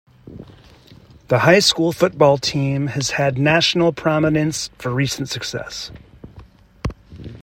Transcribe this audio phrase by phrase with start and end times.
[1.27, 5.91] The high school football team has had national prominence for recent success.